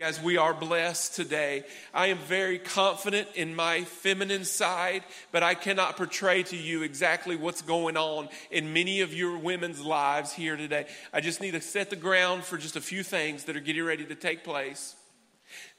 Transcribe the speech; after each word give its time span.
As 0.00 0.22
we 0.22 0.36
are 0.36 0.54
blessed 0.54 1.16
today, 1.16 1.64
I 1.92 2.06
am 2.06 2.18
very 2.18 2.60
confident 2.60 3.30
in 3.34 3.56
my 3.56 3.82
feminine 3.82 4.44
side, 4.44 5.02
but 5.32 5.42
I 5.42 5.54
cannot 5.54 5.96
portray 5.96 6.44
to 6.44 6.56
you 6.56 6.84
exactly 6.84 7.34
what's 7.34 7.62
going 7.62 7.96
on 7.96 8.28
in 8.52 8.72
many 8.72 9.00
of 9.00 9.12
your 9.12 9.36
women's 9.36 9.80
lives 9.80 10.32
here 10.32 10.56
today. 10.56 10.86
I 11.12 11.20
just 11.20 11.40
need 11.40 11.50
to 11.50 11.60
set 11.60 11.90
the 11.90 11.96
ground 11.96 12.44
for 12.44 12.58
just 12.58 12.76
a 12.76 12.80
few 12.80 13.02
things 13.02 13.42
that 13.44 13.56
are 13.56 13.60
getting 13.60 13.82
ready 13.82 14.04
to 14.04 14.14
take 14.14 14.44
place. 14.44 14.94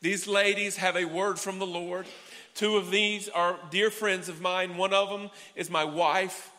These 0.02 0.28
ladies 0.28 0.76
have 0.76 0.98
a 0.98 1.06
word 1.06 1.40
from 1.40 1.58
the 1.58 1.66
Lord. 1.66 2.06
Two 2.56 2.76
of 2.76 2.92
these 2.92 3.30
are 3.30 3.58
dear 3.72 3.90
friends 3.90 4.28
of 4.28 4.42
mine. 4.42 4.76
One 4.76 4.94
of 4.94 5.10
them 5.10 5.30
is 5.56 5.70
my 5.70 5.86
wife. 5.86 6.52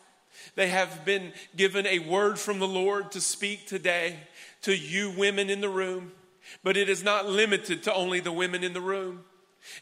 They 0.55 0.69
have 0.69 1.05
been 1.05 1.35
given 1.57 1.87
a 1.87 1.99
word 1.99 2.39
from 2.39 2.59
the 2.59 2.67
Lord 2.67 3.13
to 3.13 3.21
speak 3.21 3.67
today 3.67 4.17
to 4.63 4.75
you 4.75 5.11
women 5.11 5.51
in 5.51 5.61
the 5.61 5.69
room. 5.69 6.13
But 6.63 6.77
it 6.77 6.89
is 6.89 7.03
not 7.03 7.27
limited 7.27 7.83
to 7.85 7.95
only 7.95 8.21
the 8.21 8.33
women 8.33 8.65
in 8.65 8.73
the 8.73 8.81
room. 8.81 9.25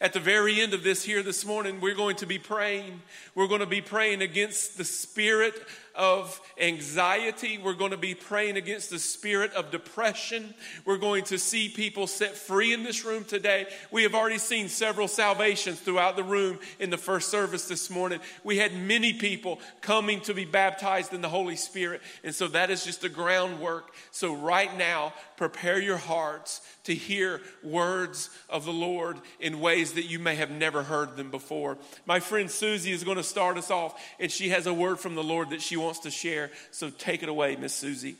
At 0.00 0.12
the 0.12 0.20
very 0.20 0.60
end 0.60 0.74
of 0.74 0.82
this 0.82 1.04
here 1.04 1.22
this 1.22 1.44
morning, 1.44 1.80
we're 1.80 1.94
going 1.94 2.16
to 2.16 2.26
be 2.26 2.38
praying. 2.38 3.00
We're 3.34 3.46
going 3.46 3.60
to 3.60 3.66
be 3.66 3.80
praying 3.80 4.22
against 4.22 4.76
the 4.76 4.84
spirit 4.84 5.54
of 5.98 6.40
anxiety. 6.58 7.58
We're 7.58 7.74
going 7.74 7.90
to 7.90 7.96
be 7.96 8.14
praying 8.14 8.56
against 8.56 8.88
the 8.88 9.00
spirit 9.00 9.52
of 9.52 9.72
depression. 9.72 10.54
We're 10.84 10.96
going 10.96 11.24
to 11.24 11.38
see 11.38 11.68
people 11.68 12.06
set 12.06 12.36
free 12.36 12.72
in 12.72 12.84
this 12.84 13.04
room 13.04 13.24
today. 13.24 13.66
We 13.90 14.04
have 14.04 14.14
already 14.14 14.38
seen 14.38 14.68
several 14.68 15.08
salvations 15.08 15.80
throughout 15.80 16.16
the 16.16 16.22
room 16.22 16.60
in 16.78 16.90
the 16.90 16.96
first 16.96 17.28
service 17.30 17.66
this 17.66 17.90
morning. 17.90 18.20
We 18.44 18.58
had 18.58 18.74
many 18.74 19.12
people 19.12 19.60
coming 19.80 20.20
to 20.22 20.34
be 20.34 20.44
baptized 20.44 21.12
in 21.12 21.20
the 21.20 21.28
Holy 21.28 21.56
Spirit. 21.56 22.00
And 22.22 22.34
so 22.34 22.46
that 22.48 22.70
is 22.70 22.84
just 22.84 23.02
the 23.02 23.08
groundwork. 23.08 23.92
So 24.12 24.34
right 24.34 24.74
now, 24.78 25.12
prepare 25.36 25.80
your 25.80 25.96
hearts 25.96 26.60
to 26.84 26.94
hear 26.94 27.40
words 27.62 28.30
of 28.48 28.64
the 28.64 28.72
Lord 28.72 29.18
in 29.40 29.60
ways 29.60 29.92
that 29.92 30.04
you 30.04 30.18
may 30.18 30.36
have 30.36 30.50
never 30.50 30.82
heard 30.82 31.16
them 31.16 31.30
before. 31.30 31.76
My 32.06 32.20
friend 32.20 32.50
Susie 32.50 32.92
is 32.92 33.04
going 33.04 33.16
to 33.16 33.22
start 33.22 33.58
us 33.58 33.70
off, 33.70 34.00
and 34.18 34.30
she 34.30 34.48
has 34.50 34.66
a 34.66 34.72
word 34.72 34.98
from 34.98 35.14
the 35.14 35.22
Lord 35.22 35.50
that 35.50 35.60
she 35.60 35.76
wants 35.76 35.87
wants 35.88 36.00
to 36.00 36.10
share. 36.10 36.50
So 36.70 36.90
take 36.90 37.22
it 37.22 37.30
away, 37.30 37.56
Miss 37.56 37.72
Susie. 37.72 38.16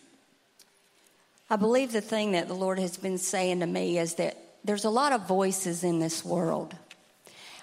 I 1.51 1.57
believe 1.57 1.93
the 1.93 2.01
thing 2.01 2.33
that 2.33 2.49
the 2.49 2.55
Lord 2.55 2.79
has 2.79 2.97
been 2.97 3.19
saying 3.19 3.61
to 3.61 3.67
me 3.67 3.99
is 3.99 4.15
that 4.15 4.39
there's 4.65 4.87
a 4.87 4.91
lot 4.91 5.13
of 5.13 5.29
voices 5.29 5.85
in 5.85 5.99
this 5.99 6.25
world. 6.25 6.75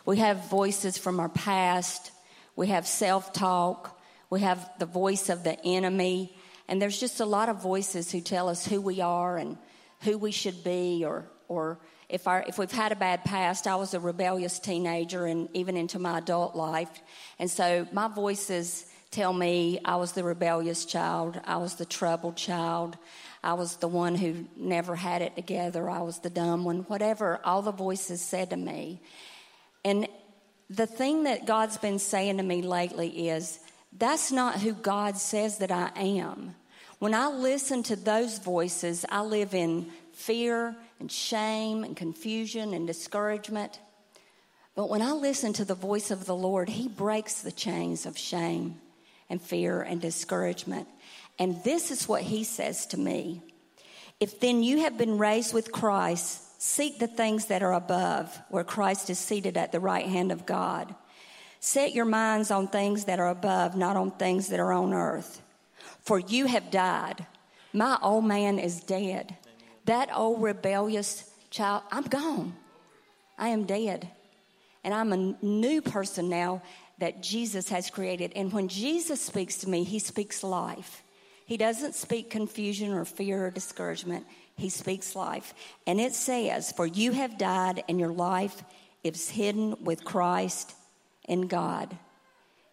We 0.05 0.17
have 0.17 0.47
voices 0.47 0.95
from 0.95 1.19
our 1.19 1.29
past, 1.29 2.11
we 2.55 2.67
have 2.67 2.85
self 2.85 3.33
talk, 3.33 3.99
we 4.29 4.41
have 4.41 4.69
the 4.77 4.85
voice 4.85 5.29
of 5.29 5.43
the 5.43 5.59
enemy, 5.65 6.37
and 6.67 6.79
there's 6.79 6.99
just 6.99 7.19
a 7.19 7.25
lot 7.25 7.49
of 7.49 7.63
voices 7.63 8.11
who 8.11 8.21
tell 8.21 8.47
us 8.47 8.63
who 8.63 8.79
we 8.79 9.01
are 9.01 9.37
and 9.37 9.57
who 10.01 10.19
we 10.19 10.31
should 10.31 10.63
be 10.63 11.03
or, 11.03 11.25
or 11.47 11.79
if, 12.09 12.27
our, 12.27 12.45
if 12.47 12.59
we've 12.59 12.71
had 12.71 12.91
a 12.91 12.95
bad 12.95 13.23
past, 13.23 13.65
I 13.65 13.75
was 13.75 13.95
a 13.95 13.99
rebellious 13.99 14.59
teenager 14.59 15.25
and 15.25 15.49
even 15.55 15.75
into 15.75 15.97
my 15.97 16.19
adult 16.19 16.55
life. 16.55 16.91
And 17.39 17.49
so 17.49 17.87
my 17.91 18.07
voices 18.07 18.85
tell 19.15 19.31
me 19.31 19.79
I 19.85 19.95
was 19.95 20.11
the 20.11 20.25
rebellious 20.25 20.83
child, 20.83 21.39
I 21.45 21.55
was 21.55 21.75
the 21.75 21.85
troubled 21.85 22.35
child, 22.35 22.97
I 23.41 23.53
was 23.53 23.77
the 23.77 23.87
one 23.87 24.15
who 24.15 24.45
never 24.57 24.93
had 24.93 25.21
it 25.21 25.37
together, 25.37 25.89
I 25.89 26.01
was 26.01 26.19
the 26.19 26.29
dumb 26.29 26.65
one, 26.65 26.79
whatever 26.89 27.39
all 27.45 27.61
the 27.61 27.71
voices 27.71 28.19
said 28.19 28.49
to 28.49 28.57
me. 28.57 28.99
And 29.85 30.09
the 30.69 30.85
thing 30.85 31.23
that 31.23 31.45
God's 31.45 31.77
been 31.77 31.97
saying 31.97 32.37
to 32.37 32.43
me 32.43 32.61
lately 32.61 33.29
is 33.29 33.59
that's 33.97 34.33
not 34.33 34.59
who 34.59 34.73
God 34.73 35.15
says 35.15 35.59
that 35.59 35.71
I 35.71 35.91
am. 35.95 36.53
When 36.99 37.13
I 37.13 37.27
listen 37.27 37.83
to 37.83 37.95
those 37.95 38.39
voices, 38.39 39.05
I 39.07 39.21
live 39.21 39.53
in 39.53 39.91
fear 40.11 40.75
and 40.99 41.09
shame 41.09 41.85
and 41.85 41.95
confusion 41.95 42.73
and 42.73 42.85
discouragement. 42.85 43.79
But 44.75 44.89
when 44.89 45.01
I 45.01 45.13
listen 45.13 45.53
to 45.53 45.63
the 45.63 45.73
voice 45.73 46.11
of 46.11 46.25
the 46.25 46.35
Lord, 46.35 46.67
He 46.67 46.89
breaks 46.89 47.41
the 47.41 47.51
chains 47.53 48.05
of 48.05 48.17
shame 48.17 48.81
and 49.29 49.41
fear 49.41 49.81
and 49.81 50.01
discouragement. 50.01 50.87
And 51.39 51.63
this 51.63 51.91
is 51.91 52.07
what 52.07 52.21
he 52.21 52.43
says 52.43 52.85
to 52.87 52.99
me 52.99 53.41
If 54.19 54.39
then 54.39 54.63
you 54.63 54.79
have 54.79 54.97
been 54.97 55.17
raised 55.17 55.53
with 55.53 55.71
Christ, 55.71 56.61
seek 56.61 56.99
the 56.99 57.07
things 57.07 57.45
that 57.47 57.63
are 57.63 57.73
above, 57.73 58.37
where 58.49 58.63
Christ 58.63 59.09
is 59.09 59.19
seated 59.19 59.57
at 59.57 59.71
the 59.71 59.79
right 59.79 60.05
hand 60.05 60.31
of 60.31 60.45
God. 60.45 60.95
Set 61.59 61.93
your 61.93 62.05
minds 62.05 62.51
on 62.51 62.67
things 62.67 63.05
that 63.05 63.19
are 63.19 63.29
above, 63.29 63.75
not 63.75 63.97
on 63.97 64.11
things 64.11 64.49
that 64.49 64.59
are 64.59 64.71
on 64.71 64.93
earth. 64.93 65.41
For 66.01 66.19
you 66.19 66.45
have 66.45 66.69
died. 66.69 67.25
My 67.73 67.97
old 68.01 68.25
man 68.25 68.59
is 68.59 68.79
dead. 68.79 69.35
That 69.85 70.15
old 70.15 70.41
rebellious 70.41 71.29
child, 71.49 71.83
I'm 71.91 72.03
gone. 72.03 72.55
I 73.37 73.49
am 73.49 73.65
dead. 73.65 74.07
And 74.83 74.93
I'm 74.93 75.11
a 75.11 75.35
new 75.43 75.81
person 75.81 76.29
now 76.29 76.61
that 76.99 77.21
Jesus 77.21 77.69
has 77.69 77.89
created. 77.89 78.31
And 78.35 78.51
when 78.51 78.67
Jesus 78.67 79.21
speaks 79.21 79.57
to 79.57 79.69
me, 79.69 79.83
he 79.83 79.99
speaks 79.99 80.43
life. 80.43 81.03
He 81.45 81.57
doesn't 81.57 81.95
speak 81.95 82.29
confusion 82.29 82.91
or 82.93 83.05
fear 83.05 83.45
or 83.45 83.51
discouragement. 83.51 84.25
He 84.57 84.69
speaks 84.69 85.15
life. 85.15 85.53
And 85.85 85.99
it 85.99 86.13
says, 86.13 86.71
For 86.71 86.87
you 86.87 87.11
have 87.11 87.37
died, 87.37 87.83
and 87.87 87.99
your 87.99 88.11
life 88.11 88.63
is 89.03 89.29
hidden 89.29 89.83
with 89.83 90.03
Christ 90.03 90.73
in 91.27 91.47
God. 91.47 91.95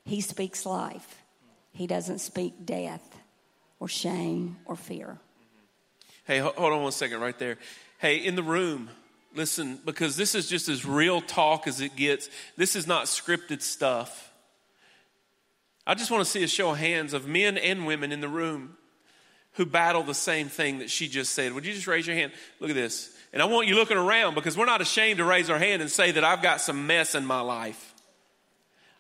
He 0.05 0.21
speaks 0.21 0.65
life. 0.65 1.23
He 1.73 1.87
doesn't 1.87 2.21
speak 2.21 2.65
death 2.65 3.17
or 3.79 3.89
shame 3.89 4.57
or 4.65 4.77
fear. 4.77 5.19
Hey, 6.25 6.39
hold 6.39 6.57
on 6.57 6.83
one 6.83 6.93
second 6.93 7.21
right 7.21 7.39
there. 7.39 7.59
Hey, 7.99 8.17
in 8.17 8.37
the 8.37 8.43
room, 8.43 8.89
Listen, 9.35 9.79
because 9.85 10.17
this 10.17 10.35
is 10.35 10.49
just 10.49 10.69
as 10.69 10.85
real 10.85 11.21
talk 11.21 11.67
as 11.67 11.81
it 11.81 11.97
gets. 11.97 12.29
This 12.57 12.77
is 12.77 12.87
not 12.87 13.07
scripted 13.07 13.63
stuff. 13.63 14.31
I 15.87 15.95
just 15.95 16.11
want 16.11 16.25
to 16.25 16.31
see 16.31 16.43
a 16.45 16.49
show 16.49 16.71
of 16.71 16.79
hands 16.79 17.13
of 17.13 17.27
men 17.27 17.59
and 17.59 17.87
women 17.87 18.13
in 18.13 18.21
the 18.21 18.29
room 18.29 18.77
who 19.55 19.67
battle 19.67 20.03
the 20.03 20.15
same 20.15 20.49
thing 20.49 20.79
that 20.79 20.91
she 20.91 21.09
just 21.09 21.35
said. 21.35 21.53
Would 21.53 21.67
you 21.67 21.73
just 21.73 21.87
raise 21.87 22.07
your 22.07 22.17
hand? 22.17 22.33
Look 22.61 22.71
at 22.71 22.77
this. 22.77 23.15
And 23.33 23.43
I 23.43 23.47
want 23.47 23.67
you 23.67 23.75
looking 23.75 23.97
around 23.97 24.35
because 24.35 24.57
we're 24.57 24.67
not 24.67 24.81
ashamed 24.81 25.19
to 25.19 25.25
raise 25.25 25.51
our 25.51 25.59
hand 25.59 25.83
and 25.83 25.91
say 25.91 26.11
that 26.13 26.25
I've 26.25 26.43
got 26.43 26.61
some 26.61 26.87
mess 26.87 27.15
in 27.15 27.27
my 27.27 27.41
life. 27.41 27.92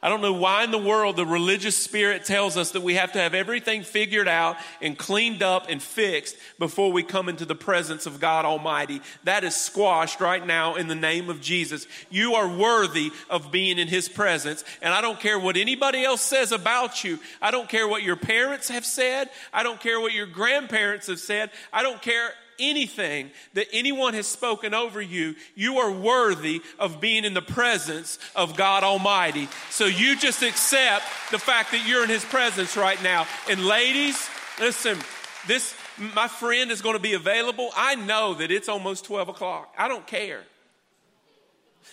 I 0.04 0.08
don't 0.08 0.20
know 0.20 0.32
why 0.32 0.64
in 0.64 0.72
the 0.72 0.78
world 0.78 1.14
the 1.14 1.24
religious 1.24 1.76
spirit 1.76 2.24
tells 2.24 2.56
us 2.56 2.72
that 2.72 2.82
we 2.82 2.94
have 2.96 3.12
to 3.12 3.20
have 3.20 3.34
everything 3.34 3.84
figured 3.84 4.26
out 4.26 4.56
and 4.80 4.98
cleaned 4.98 5.44
up 5.44 5.66
and 5.68 5.80
fixed 5.80 6.36
before 6.58 6.90
we 6.90 7.04
come 7.04 7.28
into 7.28 7.44
the 7.44 7.54
presence 7.54 8.04
of 8.04 8.18
God 8.18 8.44
Almighty. 8.44 9.00
That 9.22 9.44
is 9.44 9.54
squashed 9.54 10.20
right 10.20 10.44
now 10.44 10.74
in 10.74 10.88
the 10.88 10.96
name 10.96 11.30
of 11.30 11.40
Jesus. 11.40 11.86
You 12.10 12.34
are 12.34 12.48
worthy 12.48 13.12
of 13.30 13.52
being 13.52 13.78
in 13.78 13.86
His 13.86 14.08
presence. 14.08 14.64
And 14.82 14.92
I 14.92 15.02
don't 15.02 15.20
care 15.20 15.38
what 15.38 15.56
anybody 15.56 16.02
else 16.02 16.22
says 16.22 16.50
about 16.50 17.04
you. 17.04 17.20
I 17.40 17.52
don't 17.52 17.68
care 17.68 17.86
what 17.86 18.02
your 18.02 18.16
parents 18.16 18.70
have 18.70 18.84
said. 18.84 19.30
I 19.52 19.62
don't 19.62 19.78
care 19.78 20.00
what 20.00 20.14
your 20.14 20.26
grandparents 20.26 21.06
have 21.06 21.20
said. 21.20 21.50
I 21.72 21.84
don't 21.84 22.02
care 22.02 22.32
anything 22.58 23.30
that 23.54 23.66
anyone 23.72 24.14
has 24.14 24.26
spoken 24.26 24.74
over 24.74 25.00
you, 25.00 25.34
you 25.54 25.78
are 25.78 25.90
worthy 25.90 26.62
of 26.78 27.00
being 27.00 27.24
in 27.24 27.34
the 27.34 27.42
presence 27.42 28.18
of 28.34 28.56
God 28.56 28.84
Almighty. 28.84 29.48
So 29.70 29.86
you 29.86 30.16
just 30.16 30.42
accept 30.42 31.04
the 31.30 31.38
fact 31.38 31.72
that 31.72 31.86
you're 31.86 32.04
in 32.04 32.10
His 32.10 32.24
presence 32.24 32.76
right 32.76 33.02
now. 33.02 33.26
And 33.50 33.64
ladies, 33.66 34.28
listen, 34.58 34.98
this, 35.46 35.74
my 36.14 36.28
friend 36.28 36.70
is 36.70 36.82
going 36.82 36.96
to 36.96 37.02
be 37.02 37.14
available. 37.14 37.70
I 37.76 37.94
know 37.94 38.34
that 38.34 38.50
it's 38.50 38.68
almost 38.68 39.04
12 39.04 39.28
o'clock. 39.28 39.74
I 39.76 39.88
don't 39.88 40.06
care. 40.06 40.42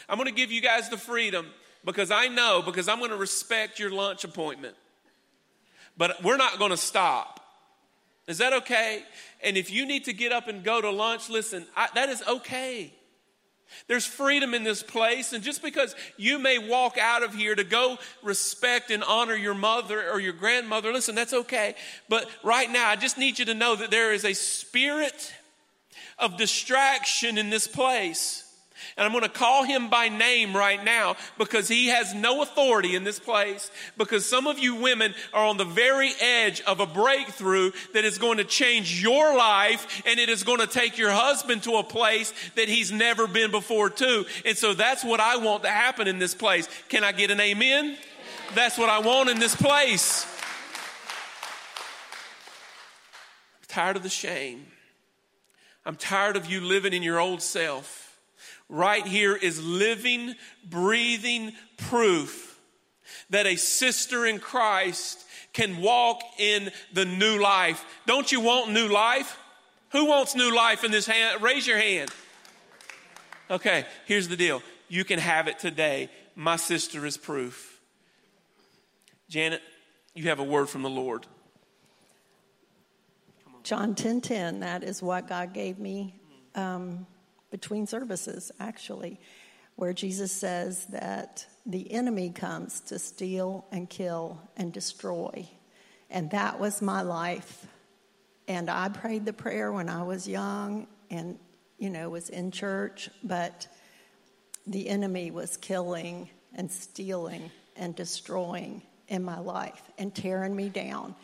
I'm 0.07 0.17
going 0.17 0.27
to 0.27 0.33
give 0.33 0.51
you 0.51 0.61
guys 0.61 0.89
the 0.89 0.97
freedom 0.97 1.47
because 1.85 2.11
I 2.11 2.27
know, 2.27 2.61
because 2.61 2.87
I'm 2.87 2.99
going 2.99 3.11
to 3.11 3.17
respect 3.17 3.79
your 3.79 3.91
lunch 3.91 4.23
appointment. 4.23 4.75
But 5.97 6.23
we're 6.23 6.37
not 6.37 6.59
going 6.59 6.71
to 6.71 6.77
stop. 6.77 7.38
Is 8.29 8.37
that 8.37 8.53
okay? 8.53 9.03
And 9.41 9.57
if 9.57 9.71
you 9.71 9.87
need 9.87 10.05
to 10.05 10.13
get 10.13 10.31
up 10.31 10.47
and 10.47 10.63
go 10.63 10.79
to 10.79 10.91
lunch, 10.91 11.29
listen, 11.29 11.65
I, 11.75 11.89
that 11.95 12.09
is 12.09 12.21
okay. 12.27 12.93
There's 13.87 14.05
freedom 14.05 14.53
in 14.53 14.63
this 14.63 14.83
place. 14.83 15.33
And 15.33 15.43
just 15.43 15.63
because 15.63 15.95
you 16.15 16.37
may 16.37 16.59
walk 16.59 16.99
out 16.99 17.23
of 17.23 17.33
here 17.33 17.55
to 17.55 17.63
go 17.63 17.97
respect 18.21 18.91
and 18.91 19.03
honor 19.03 19.35
your 19.35 19.55
mother 19.55 20.11
or 20.11 20.19
your 20.19 20.33
grandmother, 20.33 20.93
listen, 20.93 21.15
that's 21.15 21.33
okay. 21.33 21.73
But 22.07 22.29
right 22.43 22.69
now, 22.69 22.89
I 22.89 22.95
just 22.95 23.17
need 23.17 23.39
you 23.39 23.45
to 23.45 23.55
know 23.55 23.75
that 23.75 23.89
there 23.89 24.13
is 24.13 24.25
a 24.25 24.33
spirit 24.33 25.33
of 26.19 26.37
distraction 26.37 27.37
in 27.39 27.49
this 27.49 27.67
place. 27.67 28.43
And 28.99 29.05
I'm 29.05 29.13
going 29.13 29.23
to 29.23 29.29
call 29.29 29.63
him 29.63 29.89
by 29.89 30.09
name 30.09 30.53
right 30.53 30.83
now 30.83 31.15
because 31.37 31.69
he 31.69 31.87
has 31.87 32.13
no 32.13 32.41
authority 32.41 32.95
in 32.95 33.05
this 33.05 33.17
place. 33.17 33.71
Because 33.97 34.25
some 34.25 34.45
of 34.45 34.59
you 34.59 34.75
women 34.75 35.15
are 35.33 35.45
on 35.45 35.55
the 35.55 35.63
very 35.63 36.11
edge 36.19 36.59
of 36.63 36.81
a 36.81 36.85
breakthrough 36.85 37.71
that 37.93 38.03
is 38.03 38.17
going 38.17 38.39
to 38.39 38.43
change 38.43 39.01
your 39.01 39.37
life 39.37 40.03
and 40.05 40.19
it 40.19 40.27
is 40.27 40.43
going 40.43 40.59
to 40.59 40.67
take 40.67 40.97
your 40.97 41.11
husband 41.11 41.63
to 41.63 41.77
a 41.77 41.83
place 41.83 42.33
that 42.55 42.67
he's 42.67 42.91
never 42.91 43.25
been 43.25 43.51
before, 43.51 43.89
too. 43.89 44.25
And 44.43 44.57
so 44.57 44.73
that's 44.73 45.05
what 45.05 45.21
I 45.21 45.37
want 45.37 45.63
to 45.63 45.69
happen 45.69 46.09
in 46.09 46.19
this 46.19 46.35
place. 46.35 46.67
Can 46.89 47.05
I 47.05 47.13
get 47.13 47.31
an 47.31 47.39
amen? 47.39 47.95
That's 48.53 48.77
what 48.77 48.89
I 48.89 48.99
want 48.99 49.29
in 49.29 49.39
this 49.39 49.55
place. 49.55 50.25
I'm 53.61 53.65
tired 53.69 53.95
of 53.95 54.03
the 54.03 54.09
shame. 54.09 54.65
I'm 55.85 55.95
tired 55.95 56.35
of 56.35 56.47
you 56.47 56.59
living 56.59 56.91
in 56.91 57.01
your 57.01 57.21
old 57.21 57.41
self. 57.41 58.08
Right 58.69 59.05
here 59.05 59.35
is 59.35 59.61
living, 59.63 60.35
breathing 60.63 61.51
proof 61.77 62.59
that 63.31 63.45
a 63.45 63.55
sister 63.55 64.25
in 64.25 64.39
Christ 64.39 65.25
can 65.53 65.81
walk 65.81 66.21
in 66.37 66.71
the 66.93 67.05
new 67.05 67.39
life. 67.39 67.83
Don't 68.05 68.31
you 68.31 68.39
want 68.39 68.71
new 68.71 68.87
life? 68.87 69.37
Who 69.91 70.05
wants 70.05 70.35
new 70.35 70.55
life 70.55 70.83
in 70.83 70.91
this 70.91 71.07
hand? 71.07 71.41
Raise 71.41 71.65
your 71.65 71.77
hand. 71.77 72.11
Okay, 73.49 73.85
here's 74.05 74.27
the 74.27 74.37
deal. 74.37 74.61
You 74.87 75.03
can 75.03 75.19
have 75.19 75.47
it 75.47 75.57
today. 75.57 76.09
My 76.35 76.55
sister 76.55 77.05
is 77.05 77.17
proof. 77.17 77.81
Janet, 79.27 79.61
you 80.13 80.25
have 80.29 80.39
a 80.39 80.43
word 80.43 80.69
from 80.69 80.83
the 80.83 80.89
Lord. 80.89 81.25
John 83.63 83.95
10 83.95 84.21
10, 84.21 84.59
that 84.61 84.83
is 84.83 85.01
what 85.01 85.27
God 85.27 85.53
gave 85.53 85.79
me 85.79 86.19
um, 86.55 87.05
between 87.51 87.87
services, 87.87 88.51
actually, 88.59 89.19
where 89.75 89.93
Jesus 89.93 90.31
says 90.31 90.85
that 90.87 91.45
the 91.65 91.91
enemy 91.91 92.29
comes 92.29 92.81
to 92.81 92.99
steal 92.99 93.65
and 93.71 93.89
kill 93.89 94.41
and 94.57 94.73
destroy. 94.73 95.47
And 96.09 96.29
that 96.31 96.59
was 96.59 96.81
my 96.81 97.01
life. 97.01 97.65
And 98.47 98.69
I 98.69 98.89
prayed 98.89 99.25
the 99.25 99.33
prayer 99.33 99.71
when 99.71 99.89
I 99.89 100.03
was 100.03 100.27
young 100.27 100.87
and, 101.09 101.37
you 101.77 101.89
know, 101.89 102.09
was 102.09 102.29
in 102.29 102.51
church, 102.51 103.09
but 103.23 103.67
the 104.67 104.89
enemy 104.89 105.31
was 105.31 105.57
killing 105.57 106.29
and 106.55 106.71
stealing 106.71 107.51
and 107.75 107.95
destroying 107.95 108.81
in 109.07 109.23
my 109.23 109.39
life 109.39 109.81
and 109.97 110.13
tearing 110.13 110.55
me 110.55 110.69
down 110.69 111.15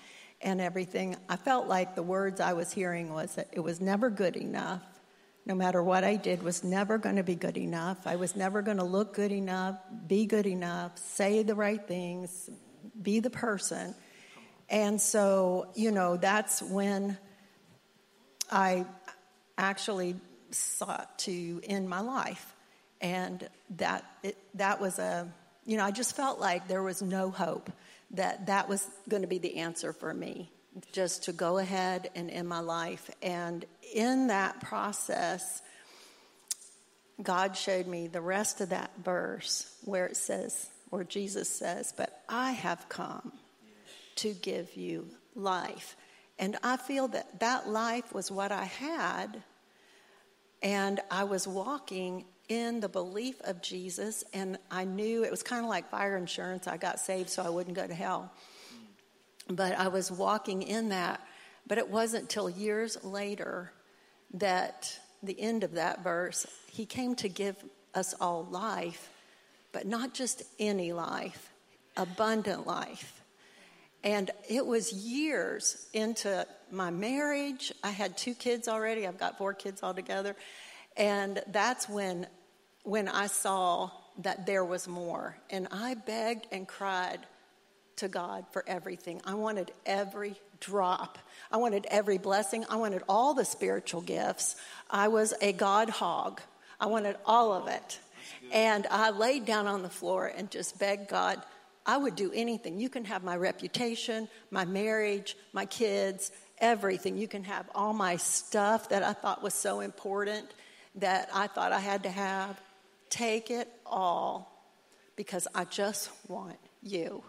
and 0.42 0.62
everything. 0.62 1.16
I 1.28 1.36
felt 1.36 1.68
like 1.68 1.96
the 1.96 2.04
words 2.04 2.40
I 2.40 2.54
was 2.54 2.72
hearing 2.72 3.14
was 3.14 3.36
that 3.36 3.50
it 3.52 3.60
was 3.60 3.82
never 3.82 4.10
good 4.10 4.36
enough 4.36 4.82
no 5.46 5.54
matter 5.54 5.82
what 5.82 6.04
I 6.04 6.16
did, 6.16 6.42
was 6.42 6.64
never 6.64 6.98
going 6.98 7.18
to 7.18 7.24
be 7.24 7.36
good 7.36 7.58
enough. 7.58 8.08
I 8.08 8.16
was 8.16 8.36
never 8.36 8.62
going 8.62 8.78
to 8.78 8.84
look 8.84 9.14
good 9.14 9.32
enough, 9.32 9.78
be 10.08 10.26
good 10.26 10.48
enough, 10.48 10.98
say 10.98 11.44
the 11.44 11.56
right 11.56 11.86
things, 11.88 12.50
be 13.00 13.20
the 13.20 13.30
person. 13.30 13.94
And 14.70 15.00
so, 15.00 15.68
you 15.76 15.92
know, 15.92 16.18
that's 16.18 16.62
when 16.62 17.18
I 18.52 18.86
actually 19.58 20.16
sought 20.50 21.20
to 21.20 21.62
end 21.64 21.88
my 21.90 22.00
life. 22.00 22.54
And 23.00 23.48
that, 23.78 24.04
it, 24.24 24.38
that 24.56 24.82
was 24.82 24.98
a, 24.98 25.32
you 25.66 25.78
know, 25.78 25.86
I 25.86 25.92
just 25.92 26.16
felt 26.16 26.40
like 26.40 26.68
there 26.68 26.82
was 26.82 27.04
no 27.04 27.30
hope 27.30 27.72
that 28.12 28.48
that 28.48 28.68
was 28.68 28.88
going 29.08 29.22
to 29.22 29.28
be 29.28 29.38
the 29.38 29.58
answer 29.58 29.94
for 29.94 30.12
me 30.14 30.50
just 30.92 31.24
to 31.26 31.34
go 31.34 31.58
ahead 31.58 32.10
and 32.16 32.30
end 32.30 32.48
my 32.48 32.60
life. 32.60 33.10
And 33.22 33.66
in 33.94 34.28
that 34.28 34.62
process, 34.62 35.62
God 37.22 37.56
showed 37.56 37.88
me 37.88 38.08
the 38.08 38.22
rest 38.22 38.62
of 38.62 38.70
that 38.70 38.92
verse 39.04 39.74
where 39.84 40.06
it 40.06 40.18
says, 40.18 40.70
where 40.90 41.04
Jesus 41.04 41.50
says, 41.50 41.94
But 41.96 42.22
I 42.28 42.52
have 42.52 42.90
come 42.90 43.32
to 44.18 44.34
give 44.34 44.76
you 44.76 45.08
life. 45.36 45.96
And 46.38 46.58
I 46.64 46.78
feel 46.78 47.08
that 47.10 47.40
that 47.40 47.70
life 47.70 48.14
was 48.14 48.30
what 48.30 48.52
I 48.52 48.66
had. 48.66 49.44
And 50.62 51.00
I 51.10 51.24
was 51.24 51.48
walking 51.48 52.26
in 52.48 52.80
the 52.80 52.90
belief 52.90 53.42
of 53.42 53.62
Jesus, 53.62 54.24
and 54.34 54.58
I 54.70 54.84
knew 54.84 55.24
it 55.24 55.32
was 55.32 55.42
kind 55.42 55.64
of 55.64 55.70
like 55.70 55.90
fire 55.90 56.16
insurance. 56.16 56.68
I 56.68 56.78
got 56.78 57.00
saved 57.00 57.30
so 57.30 57.44
I 57.44 57.50
wouldn't 57.50 57.76
go 57.76 57.88
to 57.88 57.94
hell. 57.94 58.32
But 59.48 59.78
I 59.78 59.88
was 59.90 60.12
walking 60.12 60.62
in 60.62 60.90
that. 60.90 61.22
But 61.68 61.78
it 61.78 61.90
wasn't 61.90 62.30
till 62.30 62.50
years 62.50 63.04
later 63.04 63.72
that 64.36 65.00
the 65.24 65.40
end 65.40 65.64
of 65.64 65.74
that 65.74 66.04
verse, 66.04 66.46
he 66.72 66.86
came 66.86 67.16
to 67.16 67.30
give 67.30 67.56
us 67.94 68.14
all 68.20 68.46
life, 68.52 69.10
but 69.72 69.88
not 69.88 70.14
just 70.14 70.44
any 70.60 70.94
life, 70.94 71.52
abundant 71.98 72.68
life. 72.68 73.22
And 74.04 74.30
it 74.48 74.66
was 74.66 74.94
years 74.94 75.88
into 75.94 76.46
my 76.70 76.92
marriage. 76.92 77.74
I 77.84 77.90
had 77.90 78.18
two 78.18 78.36
kids 78.36 78.68
already. 78.68 79.08
I've 79.08 79.18
got 79.18 79.38
four 79.38 79.54
kids 79.54 79.82
altogether. 79.82 80.36
And 80.96 81.42
that's 81.48 81.90
when 81.90 82.28
when 82.84 83.08
I 83.08 83.26
saw 83.26 83.90
that 84.20 84.46
there 84.46 84.64
was 84.64 84.88
more. 84.88 85.36
And 85.50 85.68
I 85.72 85.96
begged 85.96 86.46
and 86.52 86.68
cried 86.68 87.20
to 87.98 88.08
God 88.08 88.46
for 88.52 88.64
everything. 88.68 89.22
I 89.26 89.36
wanted 89.36 89.72
every 89.86 90.36
drop. 90.60 91.18
I 91.52 91.58
wanted 91.58 91.86
every 91.90 92.18
blessing. 92.18 92.66
I 92.70 92.76
wanted 92.76 93.04
all 93.08 93.34
the 93.34 93.46
spiritual 93.46 94.02
gifts. 94.02 94.56
I 94.90 95.08
was 95.08 95.34
a 95.42 95.54
God 95.54 95.90
hog. 95.90 96.42
I 96.80 96.88
wanted 96.88 97.16
all 97.26 97.54
of 97.54 97.68
it. 97.68 98.00
And 98.52 98.86
I 98.88 99.12
laid 99.12 99.46
down 99.46 99.68
on 99.68 99.82
the 99.82 99.90
floor 99.90 100.32
and 100.36 100.52
just 100.52 100.78
begged 100.80 101.08
God, 101.08 101.42
I 101.86 101.98
would 101.98 102.16
do 102.16 102.32
anything. 102.34 102.80
You 102.80 102.90
can 102.90 103.06
have 103.06 103.24
my 103.24 103.38
reputation, 103.38 104.28
my 104.50 104.66
marriage, 104.66 105.38
my 105.54 105.66
kids, 105.66 106.32
everything. 106.58 107.18
You 107.18 107.28
can 107.28 107.44
have 107.44 107.70
all 107.76 107.94
my 107.94 108.18
stuff 108.18 108.90
that 108.90 109.04
I 109.04 109.14
thought 109.14 109.44
was 109.44 109.54
so 109.54 109.82
important 109.82 110.52
that 110.96 111.30
I 111.34 111.48
thought 111.48 111.72
I 111.72 111.80
had 111.80 112.04
to 112.04 112.10
have. 112.10 112.60
Take 113.10 113.52
it 113.52 113.70
all 113.86 114.52
because 115.16 115.48
I 115.54 115.66
just 115.66 116.10
want 116.28 116.58
you. 116.82 117.24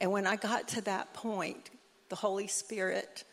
And 0.00 0.12
when 0.12 0.26
I 0.26 0.36
got 0.36 0.68
to 0.68 0.80
that 0.82 1.14
point, 1.14 1.70
the 2.08 2.16
Holy 2.16 2.46
Spirit 2.46 3.24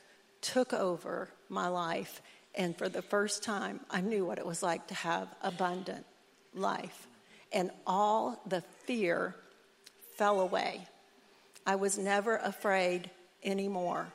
took 0.41 0.73
over 0.73 1.29
my 1.49 1.67
life. 1.67 2.21
And 2.55 2.77
for 2.77 2.89
the 2.89 3.01
first 3.01 3.43
time, 3.43 3.79
I 3.89 4.01
knew 4.01 4.25
what 4.25 4.37
it 4.37 4.45
was 4.45 4.63
like 4.63 4.87
to 4.87 4.93
have 4.93 5.27
abundant 5.41 6.05
life. 6.53 7.07
And 7.51 7.71
all 7.85 8.41
the 8.47 8.61
fear 8.85 9.35
fell 10.15 10.39
away. 10.39 10.87
I 11.65 11.75
was 11.75 11.97
never 11.97 12.37
afraid 12.37 13.09
anymore. 13.43 14.07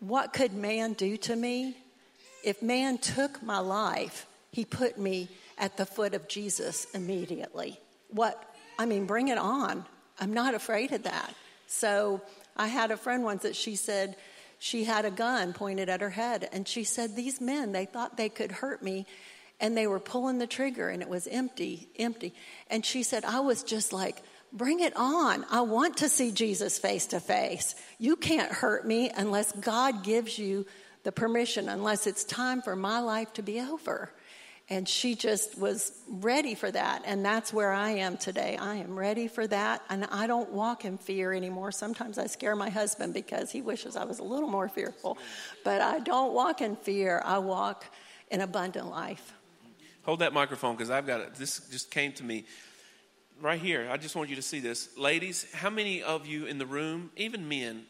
What 0.00 0.32
could 0.32 0.52
man 0.52 0.92
do 0.92 1.16
to 1.18 1.36
me? 1.36 1.76
If 2.44 2.62
man 2.62 2.98
took 2.98 3.42
my 3.42 3.58
life, 3.58 4.26
he 4.52 4.64
put 4.64 4.98
me 4.98 5.28
at 5.56 5.76
the 5.76 5.86
foot 5.86 6.14
of 6.14 6.28
Jesus 6.28 6.86
immediately. 6.94 7.78
What, 8.10 8.42
I 8.78 8.86
mean, 8.86 9.06
bring 9.06 9.28
it 9.28 9.38
on. 9.38 9.84
I'm 10.20 10.32
not 10.32 10.54
afraid 10.54 10.92
of 10.92 11.02
that. 11.04 11.34
So 11.68 12.22
I 12.56 12.66
had 12.66 12.90
a 12.90 12.96
friend 12.96 13.22
once 13.22 13.42
that 13.42 13.54
she 13.54 13.76
said 13.76 14.16
she 14.58 14.84
had 14.84 15.04
a 15.04 15.10
gun 15.10 15.52
pointed 15.52 15.88
at 15.88 16.00
her 16.00 16.10
head, 16.10 16.48
and 16.50 16.66
she 16.66 16.82
said, 16.82 17.14
These 17.14 17.40
men, 17.40 17.72
they 17.72 17.84
thought 17.84 18.16
they 18.16 18.30
could 18.30 18.50
hurt 18.50 18.82
me, 18.82 19.06
and 19.60 19.76
they 19.76 19.86
were 19.86 20.00
pulling 20.00 20.38
the 20.38 20.46
trigger, 20.46 20.88
and 20.88 21.02
it 21.02 21.08
was 21.08 21.28
empty, 21.28 21.88
empty. 21.98 22.34
And 22.68 22.84
she 22.84 23.02
said, 23.04 23.24
I 23.24 23.40
was 23.40 23.62
just 23.62 23.92
like, 23.92 24.22
Bring 24.50 24.80
it 24.80 24.96
on. 24.96 25.44
I 25.50 25.60
want 25.60 25.98
to 25.98 26.08
see 26.08 26.32
Jesus 26.32 26.78
face 26.78 27.06
to 27.08 27.20
face. 27.20 27.74
You 27.98 28.16
can't 28.16 28.50
hurt 28.50 28.86
me 28.86 29.10
unless 29.14 29.52
God 29.52 30.02
gives 30.02 30.38
you 30.38 30.64
the 31.02 31.12
permission, 31.12 31.68
unless 31.68 32.06
it's 32.06 32.24
time 32.24 32.62
for 32.62 32.74
my 32.74 33.00
life 33.00 33.30
to 33.34 33.42
be 33.42 33.60
over. 33.60 34.10
And 34.70 34.86
she 34.86 35.14
just 35.14 35.56
was 35.58 35.92
ready 36.06 36.54
for 36.54 36.70
that. 36.70 37.02
And 37.06 37.24
that's 37.24 37.52
where 37.54 37.72
I 37.72 37.90
am 37.90 38.18
today. 38.18 38.58
I 38.58 38.76
am 38.76 38.98
ready 38.98 39.26
for 39.26 39.46
that. 39.46 39.82
And 39.88 40.04
I 40.06 40.26
don't 40.26 40.52
walk 40.52 40.84
in 40.84 40.98
fear 40.98 41.32
anymore. 41.32 41.72
Sometimes 41.72 42.18
I 42.18 42.26
scare 42.26 42.54
my 42.54 42.68
husband 42.68 43.14
because 43.14 43.50
he 43.50 43.62
wishes 43.62 43.96
I 43.96 44.04
was 44.04 44.18
a 44.18 44.24
little 44.24 44.48
more 44.48 44.68
fearful. 44.68 45.16
But 45.64 45.80
I 45.80 46.00
don't 46.00 46.34
walk 46.34 46.60
in 46.60 46.76
fear. 46.76 47.22
I 47.24 47.38
walk 47.38 47.86
in 48.30 48.42
abundant 48.42 48.90
life. 48.90 49.32
Hold 50.02 50.18
that 50.18 50.34
microphone 50.34 50.74
because 50.74 50.90
I've 50.90 51.06
got 51.06 51.20
it. 51.20 51.34
This 51.34 51.60
just 51.70 51.90
came 51.90 52.12
to 52.14 52.24
me 52.24 52.44
right 53.40 53.60
here. 53.60 53.88
I 53.90 53.96
just 53.96 54.16
want 54.16 54.28
you 54.28 54.36
to 54.36 54.42
see 54.42 54.60
this. 54.60 54.96
Ladies, 54.98 55.46
how 55.54 55.70
many 55.70 56.02
of 56.02 56.26
you 56.26 56.46
in 56.46 56.58
the 56.58 56.66
room, 56.66 57.10
even 57.16 57.48
men, 57.48 57.84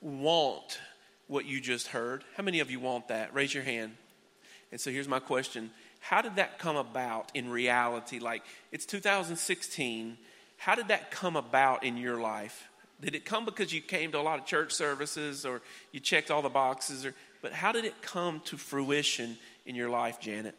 want 0.00 0.80
what 1.28 1.46
you 1.46 1.60
just 1.60 1.88
heard? 1.88 2.24
How 2.36 2.42
many 2.42 2.60
of 2.60 2.70
you 2.70 2.80
want 2.80 3.08
that? 3.08 3.32
Raise 3.32 3.54
your 3.54 3.62
hand. 3.62 3.92
And 4.72 4.80
so 4.80 4.90
here's 4.90 5.08
my 5.08 5.20
question 5.20 5.70
how 6.00 6.22
did 6.22 6.36
that 6.36 6.58
come 6.58 6.76
about 6.76 7.30
in 7.34 7.48
reality? 7.50 8.18
Like, 8.18 8.42
it's 8.72 8.86
2016. 8.86 10.16
How 10.56 10.74
did 10.74 10.88
that 10.88 11.10
come 11.10 11.36
about 11.36 11.84
in 11.84 11.96
your 11.96 12.20
life? 12.20 12.68
Did 13.00 13.14
it 13.14 13.24
come 13.24 13.44
because 13.44 13.72
you 13.72 13.80
came 13.80 14.12
to 14.12 14.18
a 14.18 14.22
lot 14.22 14.38
of 14.38 14.46
church 14.46 14.72
services 14.72 15.46
or 15.46 15.62
you 15.92 16.00
checked 16.00 16.30
all 16.30 16.42
the 16.42 16.48
boxes? 16.48 17.06
Or, 17.06 17.14
but 17.42 17.52
how 17.52 17.72
did 17.72 17.84
it 17.84 18.02
come 18.02 18.40
to 18.46 18.56
fruition 18.56 19.38
in 19.64 19.74
your 19.74 19.88
life, 19.88 20.20
Janet? 20.20 20.54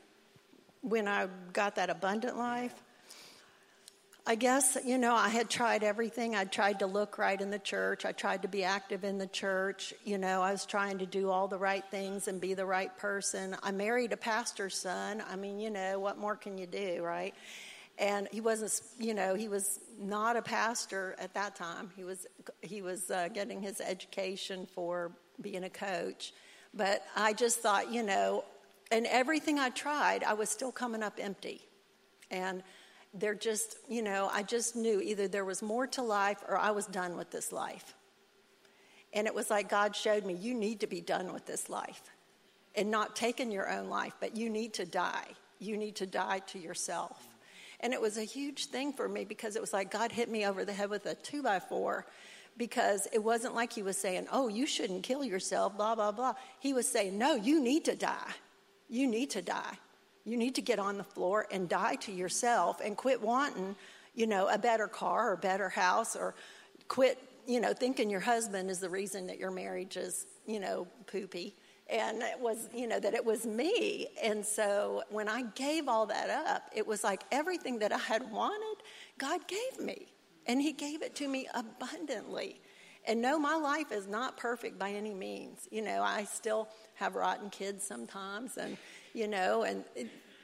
When 0.81 1.07
I 1.07 1.27
got 1.53 1.75
that 1.75 1.89
abundant 1.89 2.37
life, 2.37 2.73
I 4.25 4.35
guess, 4.35 4.77
you 4.85 4.99
know, 4.99 5.15
I 5.15 5.29
had 5.29 5.49
tried 5.49 5.83
everything. 5.83 6.35
I 6.35 6.43
tried 6.43 6.79
to 6.79 6.85
look 6.85 7.17
right 7.17 7.39
in 7.41 7.49
the 7.49 7.57
church. 7.57 8.05
I 8.05 8.11
tried 8.11 8.43
to 8.43 8.47
be 8.47 8.63
active 8.63 9.03
in 9.03 9.17
the 9.17 9.25
church. 9.25 9.95
You 10.03 10.19
know, 10.19 10.43
I 10.43 10.51
was 10.51 10.65
trying 10.67 10.99
to 10.99 11.07
do 11.07 11.31
all 11.31 11.47
the 11.47 11.57
right 11.57 11.83
things 11.89 12.27
and 12.27 12.39
be 12.39 12.53
the 12.53 12.65
right 12.65 12.95
person. 12.99 13.55
I 13.63 13.71
married 13.71 14.13
a 14.13 14.17
pastor's 14.17 14.77
son. 14.77 15.23
I 15.27 15.35
mean, 15.37 15.59
you 15.59 15.71
know, 15.71 15.99
what 15.99 16.19
more 16.19 16.35
can 16.35 16.59
you 16.59 16.67
do, 16.67 17.01
right? 17.01 17.33
And 17.97 18.27
he 18.31 18.41
wasn't, 18.41 18.79
you 18.99 19.15
know, 19.15 19.33
he 19.33 19.47
was 19.47 19.79
not 19.99 20.37
a 20.37 20.41
pastor 20.43 21.15
at 21.17 21.33
that 21.33 21.55
time. 21.55 21.89
He 21.95 22.03
was, 22.03 22.27
he 22.61 22.83
was 22.83 23.09
uh, 23.09 23.27
getting 23.33 23.59
his 23.59 23.81
education 23.81 24.67
for 24.67 25.11
being 25.41 25.63
a 25.63 25.69
coach. 25.69 26.31
But 26.75 27.03
I 27.15 27.33
just 27.33 27.59
thought, 27.59 27.91
you 27.91 28.03
know, 28.03 28.45
and 28.91 29.07
everything 29.07 29.57
I 29.57 29.69
tried, 29.69 30.23
I 30.23 30.33
was 30.33 30.49
still 30.49 30.71
coming 30.71 31.01
up 31.01 31.17
empty. 31.19 31.61
And 32.29 32.61
they're 33.13 33.35
just, 33.35 33.75
you 33.89 34.01
know, 34.01 34.29
I 34.31 34.43
just 34.43 34.75
knew 34.75 35.01
either 35.01 35.27
there 35.27 35.45
was 35.45 35.61
more 35.61 35.87
to 35.87 36.01
life 36.01 36.43
or 36.47 36.57
I 36.57 36.71
was 36.71 36.85
done 36.85 37.17
with 37.17 37.31
this 37.31 37.51
life. 37.51 37.93
And 39.13 39.27
it 39.27 39.35
was 39.35 39.49
like 39.49 39.69
God 39.69 39.95
showed 39.95 40.25
me, 40.25 40.33
you 40.33 40.53
need 40.53 40.79
to 40.81 40.87
be 40.87 41.01
done 41.01 41.33
with 41.33 41.45
this 41.45 41.69
life 41.69 42.01
and 42.75 42.89
not 42.89 43.15
taking 43.15 43.51
your 43.51 43.69
own 43.69 43.89
life, 43.89 44.13
but 44.21 44.37
you 44.37 44.49
need 44.49 44.73
to 44.75 44.85
die. 44.85 45.25
You 45.59 45.75
need 45.75 45.97
to 45.97 46.05
die 46.05 46.39
to 46.47 46.59
yourself. 46.59 47.27
And 47.81 47.93
it 47.93 47.99
was 47.99 48.17
a 48.17 48.23
huge 48.23 48.67
thing 48.67 48.93
for 48.93 49.09
me 49.09 49.25
because 49.25 49.55
it 49.55 49.61
was 49.61 49.73
like 49.73 49.91
God 49.91 50.11
hit 50.11 50.29
me 50.29 50.45
over 50.45 50.63
the 50.63 50.71
head 50.71 50.89
with 50.89 51.05
a 51.05 51.15
two 51.15 51.43
by 51.43 51.59
four 51.59 52.05
because 52.57 53.07
it 53.11 53.23
wasn't 53.23 53.55
like 53.55 53.73
he 53.73 53.83
was 53.83 53.97
saying, 53.97 54.27
oh, 54.31 54.47
you 54.47 54.65
shouldn't 54.65 55.03
kill 55.03 55.23
yourself, 55.23 55.75
blah, 55.75 55.95
blah, 55.95 56.11
blah. 56.11 56.35
He 56.59 56.73
was 56.73 56.87
saying, 56.87 57.17
no, 57.17 57.35
you 57.35 57.61
need 57.61 57.85
to 57.85 57.95
die. 57.95 58.31
You 58.87 59.07
need 59.07 59.31
to 59.31 59.41
die. 59.41 59.77
You 60.23 60.37
need 60.37 60.55
to 60.55 60.61
get 60.61 60.79
on 60.79 60.97
the 60.97 61.03
floor 61.03 61.47
and 61.51 61.67
die 61.67 61.95
to 61.95 62.11
yourself 62.11 62.81
and 62.83 62.95
quit 62.95 63.21
wanting, 63.21 63.75
you 64.13 64.27
know, 64.27 64.47
a 64.47 64.57
better 64.57 64.87
car 64.87 65.31
or 65.31 65.35
better 65.37 65.69
house 65.69 66.15
or 66.15 66.35
quit, 66.87 67.17
you 67.47 67.59
know, 67.59 67.73
thinking 67.73 68.09
your 68.09 68.19
husband 68.19 68.69
is 68.69 68.79
the 68.79 68.89
reason 68.89 69.27
that 69.27 69.39
your 69.39 69.51
marriage 69.51 69.97
is, 69.97 70.25
you 70.45 70.59
know, 70.59 70.87
poopy. 71.07 71.55
And 71.89 72.21
it 72.21 72.39
was, 72.39 72.69
you 72.73 72.87
know, 72.87 72.99
that 72.99 73.13
it 73.13 73.25
was 73.25 73.45
me. 73.45 74.07
And 74.23 74.45
so 74.45 75.03
when 75.09 75.27
I 75.27 75.43
gave 75.55 75.89
all 75.89 76.05
that 76.05 76.29
up, 76.29 76.69
it 76.73 76.87
was 76.87 77.03
like 77.03 77.23
everything 77.31 77.79
that 77.79 77.91
I 77.91 77.97
had 77.97 78.31
wanted, 78.31 78.83
God 79.17 79.41
gave 79.47 79.85
me. 79.85 80.07
And 80.47 80.61
He 80.61 80.71
gave 80.71 81.01
it 81.01 81.15
to 81.15 81.27
me 81.27 81.47
abundantly. 81.53 82.61
And 83.05 83.21
no, 83.21 83.39
my 83.39 83.55
life 83.55 83.91
is 83.91 84.07
not 84.07 84.37
perfect 84.37 84.77
by 84.77 84.91
any 84.91 85.13
means. 85.13 85.67
You 85.71 85.81
know, 85.81 86.03
I 86.03 86.23
still 86.25 86.69
have 86.95 87.15
rotten 87.15 87.49
kids 87.49 87.83
sometimes, 87.83 88.57
and 88.57 88.77
you 89.13 89.27
know, 89.27 89.63
and 89.63 89.83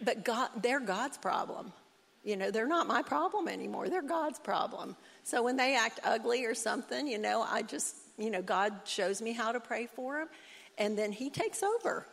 but 0.02 0.24
God, 0.24 0.50
they're 0.62 0.80
God's 0.80 1.18
problem. 1.18 1.74
You 2.24 2.36
know, 2.36 2.52
they're 2.52 2.68
not 2.68 2.88
my 2.88 3.02
problem 3.04 3.48
anymore. 3.48 3.90
They're 3.90 4.02
God's 4.02 4.40
problem. 4.40 4.96
So 5.24 5.44
when 5.44 5.56
they 5.56 5.76
act 5.76 6.00
ugly 6.04 6.46
or 6.46 6.54
something, 6.54 7.08
you 7.08 7.18
know, 7.18 7.42
I 7.42 7.62
just, 7.62 7.96
you 8.18 8.30
know, 8.30 8.42
God 8.42 8.74
shows 8.84 9.22
me 9.22 9.32
how 9.32 9.52
to 9.52 9.60
pray 9.60 9.88
for 9.88 10.20
them, 10.20 10.28
and 10.78 10.98
then 10.98 11.12
He 11.12 11.30
takes 11.30 11.64
over, 11.64 12.06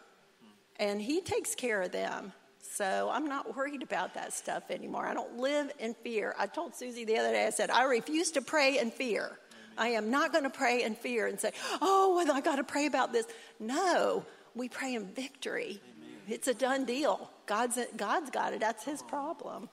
and 0.76 1.02
He 1.02 1.20
takes 1.20 1.54
care 1.54 1.82
of 1.82 1.92
them. 1.92 2.32
So 2.60 3.10
I'm 3.12 3.26
not 3.26 3.56
worried 3.56 3.82
about 3.82 4.14
that 4.14 4.32
stuff 4.32 4.70
anymore. 4.70 5.06
I 5.06 5.14
don't 5.14 5.38
live 5.38 5.70
in 5.78 5.94
fear. 5.94 6.34
I 6.38 6.46
told 6.46 6.74
Susie 6.74 7.04
the 7.04 7.18
other 7.18 7.32
day, 7.32 7.46
I 7.46 7.50
said, 7.50 7.70
I 7.70 7.84
refuse 7.84 8.32
to 8.32 8.42
pray 8.42 8.78
in 8.78 8.90
fear. 8.90 9.38
I 9.76 9.88
am 9.88 10.10
not 10.10 10.32
going 10.32 10.44
to 10.44 10.50
pray 10.50 10.82
in 10.82 10.94
fear 10.94 11.26
and 11.26 11.38
say, 11.38 11.52
oh, 11.80 12.14
well, 12.16 12.34
I 12.34 12.40
got 12.40 12.56
to 12.56 12.64
pray 12.64 12.86
about 12.86 13.12
this. 13.12 13.26
No, 13.60 14.24
we 14.54 14.68
pray 14.68 14.94
in 14.94 15.06
victory. 15.06 15.80
It's 16.28 16.48
a 16.48 16.54
done 16.54 16.84
deal. 16.84 17.30
God's, 17.46 17.78
God's 17.96 18.30
got 18.30 18.52
it. 18.52 18.60
That's 18.60 18.84
his 18.84 19.02
problem. 19.02 19.68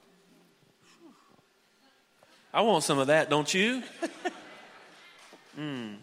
I 2.53 2.61
want 2.61 2.83
some 2.83 2.99
of 2.99 3.07
that, 3.07 3.29
don't 3.29 3.51
you? 3.53 3.81
mm. 5.57 5.95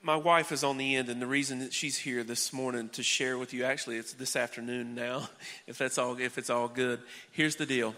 My 0.00 0.16
wife 0.16 0.52
is 0.52 0.64
on 0.64 0.78
the 0.78 0.96
end, 0.96 1.10
and 1.10 1.20
the 1.20 1.26
reason 1.26 1.58
that 1.58 1.74
she's 1.74 1.98
here 1.98 2.24
this 2.24 2.52
morning 2.52 2.88
to 2.90 3.02
share 3.02 3.36
with 3.36 3.52
you, 3.52 3.64
actually, 3.64 3.96
it's 3.96 4.14
this 4.14 4.36
afternoon 4.36 4.94
now, 4.94 5.28
if 5.66 5.76
that's 5.76 5.98
all, 5.98 6.18
if 6.18 6.38
it's 6.38 6.48
all 6.48 6.68
good. 6.68 7.00
Here's 7.30 7.56
the 7.56 7.66
deal. 7.66 7.94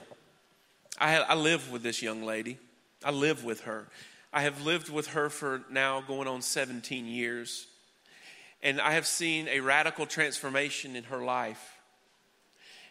I, 0.99 1.19
I 1.19 1.35
live 1.35 1.71
with 1.71 1.85
this 1.85 2.03
young 2.03 2.25
lady. 2.25 2.59
I 3.05 3.13
live 3.13 3.45
with 3.45 3.63
her. 3.63 3.87
I 4.33 4.43
have 4.43 4.65
lived 4.65 4.91
with 4.91 5.09
her 5.09 5.31
for 5.31 5.63
now 5.71 6.01
going 6.01 6.27
on 6.27 6.43
17 6.43 7.07
years. 7.07 7.67
And 8.63 8.81
I 8.81 8.93
have 8.93 9.07
seen 9.07 9.49
a 9.49 9.61
radical 9.61 10.07
transformation 10.07 10.97
in 10.97 11.05
her 11.05 11.23
life. 11.25 11.79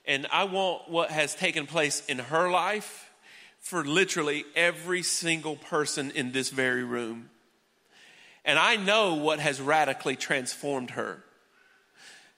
And 0.06 0.28
I 0.32 0.46
want 0.46 0.90
what 0.90 1.12
has 1.12 1.36
taken 1.36 1.68
place 1.68 2.04
in 2.08 2.20
her 2.20 2.50
life 2.50 3.12
for 3.60 3.84
literally 3.84 4.46
every 4.56 5.04
single 5.04 5.56
person 5.56 6.12
in 6.12 6.32
this 6.32 6.50
very 6.50 6.84
room. 6.84 7.30
And 8.46 8.58
I 8.58 8.78
know 8.78 9.16
what 9.16 9.40
has 9.40 9.62
radically 9.62 10.16
transformed 10.16 10.92
her. 10.92 11.24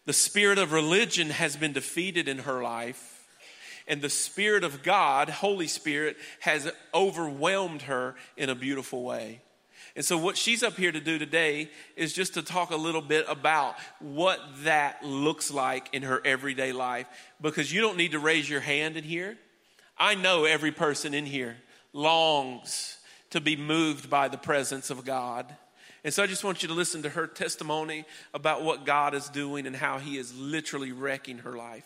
The 0.05 0.13
spirit 0.13 0.57
of 0.57 0.73
religion 0.73 1.29
has 1.29 1.55
been 1.55 1.73
defeated 1.73 2.27
in 2.27 2.39
her 2.39 2.61
life 2.61 3.11
and 3.87 4.01
the 4.01 4.09
Spirit 4.09 4.63
of 4.63 4.83
God, 4.83 5.29
Holy 5.29 5.67
Spirit, 5.67 6.17
has 6.39 6.71
overwhelmed 6.93 7.83
her 7.83 8.15
in 8.37 8.49
a 8.49 8.55
beautiful 8.55 9.03
way. 9.03 9.41
And 9.95 10.05
so, 10.05 10.17
what 10.17 10.37
she's 10.37 10.63
up 10.63 10.77
here 10.77 10.91
to 10.91 11.01
do 11.01 11.19
today 11.19 11.69
is 11.95 12.13
just 12.13 12.35
to 12.35 12.41
talk 12.41 12.71
a 12.71 12.77
little 12.77 13.01
bit 13.01 13.25
about 13.27 13.75
what 13.99 14.39
that 14.63 15.03
looks 15.03 15.51
like 15.51 15.89
in 15.93 16.03
her 16.03 16.21
everyday 16.23 16.71
life. 16.71 17.07
Because 17.41 17.73
you 17.73 17.81
don't 17.81 17.97
need 17.97 18.13
to 18.13 18.19
raise 18.19 18.49
your 18.49 18.61
hand 18.61 18.95
in 18.95 19.03
here. 19.03 19.37
I 19.97 20.15
know 20.15 20.45
every 20.45 20.71
person 20.71 21.13
in 21.13 21.25
here 21.25 21.57
longs 21.91 22.97
to 23.31 23.41
be 23.41 23.57
moved 23.57 24.09
by 24.09 24.29
the 24.29 24.37
presence 24.37 24.89
of 24.89 25.03
God. 25.03 25.53
And 26.05 26.13
so, 26.13 26.23
I 26.23 26.27
just 26.27 26.45
want 26.45 26.61
you 26.61 26.69
to 26.69 26.73
listen 26.73 27.03
to 27.03 27.09
her 27.09 27.27
testimony 27.27 28.05
about 28.33 28.63
what 28.63 28.85
God 28.85 29.13
is 29.13 29.27
doing 29.27 29.67
and 29.67 29.75
how 29.75 29.99
He 29.99 30.17
is 30.17 30.33
literally 30.37 30.93
wrecking 30.93 31.39
her 31.39 31.57
life. 31.57 31.85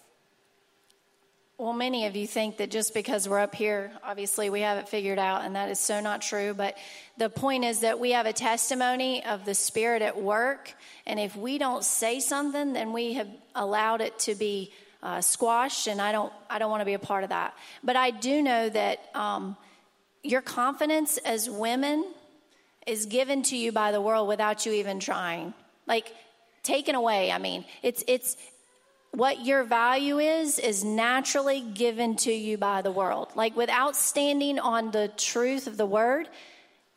Well, 1.57 1.71
many 1.71 2.05
of 2.05 2.17
you 2.17 2.27
think 2.27 2.57
that 2.57 2.69
just 2.69 2.93
because 2.93 3.29
we're 3.29 3.39
up 3.39 3.55
here, 3.55 3.89
obviously 4.03 4.49
we 4.49 4.59
have 4.59 4.77
it 4.77 4.89
figured 4.89 5.17
out, 5.17 5.45
and 5.45 5.55
that 5.55 5.69
is 5.69 5.79
so 5.79 6.01
not 6.01 6.21
true. 6.21 6.53
But 6.53 6.77
the 7.17 7.29
point 7.29 7.63
is 7.63 7.79
that 7.79 7.97
we 7.97 8.11
have 8.11 8.25
a 8.25 8.33
testimony 8.33 9.23
of 9.23 9.45
the 9.45 9.55
Spirit 9.55 10.01
at 10.01 10.21
work, 10.21 10.73
and 11.05 11.17
if 11.17 11.33
we 11.37 11.57
don't 11.57 11.85
say 11.85 12.19
something, 12.19 12.73
then 12.73 12.91
we 12.91 13.13
have 13.13 13.29
allowed 13.55 14.01
it 14.01 14.19
to 14.19 14.35
be 14.35 14.73
uh, 15.01 15.21
squashed, 15.21 15.87
and 15.87 16.01
I 16.01 16.11
don't, 16.11 16.33
I 16.49 16.59
don't 16.59 16.69
want 16.69 16.81
to 16.81 16.85
be 16.85 16.93
a 16.93 16.99
part 16.99 17.23
of 17.23 17.29
that. 17.29 17.57
But 17.81 17.95
I 17.95 18.11
do 18.11 18.41
know 18.41 18.67
that 18.67 18.99
um, 19.15 19.55
your 20.23 20.41
confidence 20.41 21.17
as 21.19 21.49
women 21.49 22.05
is 22.85 23.05
given 23.05 23.43
to 23.43 23.55
you 23.55 23.71
by 23.71 23.93
the 23.93 24.01
world 24.01 24.27
without 24.27 24.65
you 24.65 24.73
even 24.73 24.99
trying, 24.99 25.53
like 25.87 26.11
taken 26.63 26.95
away. 26.95 27.31
I 27.31 27.37
mean, 27.37 27.63
it's 27.81 28.03
it's 28.07 28.35
what 29.15 29.45
your 29.45 29.63
value 29.63 30.19
is 30.19 30.59
is 30.59 30.83
naturally 30.83 31.61
given 31.61 32.17
to 32.17 32.31
you 32.31 32.57
by 32.57 32.81
the 32.81 32.91
world. 32.91 33.29
Like 33.35 33.55
without 33.55 33.95
standing 33.95 34.59
on 34.59 34.91
the 34.91 35.07
truth 35.15 35.67
of 35.67 35.77
the 35.77 35.85
word 35.85 36.27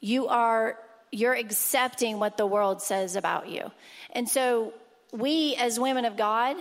you 0.00 0.28
are 0.28 0.78
you're 1.10 1.34
accepting 1.34 2.18
what 2.18 2.36
the 2.36 2.46
world 2.46 2.82
says 2.82 3.16
about 3.16 3.48
you. 3.48 3.70
And 4.12 4.28
so 4.28 4.74
we 5.12 5.56
as 5.56 5.80
women 5.80 6.04
of 6.04 6.16
god 6.16 6.56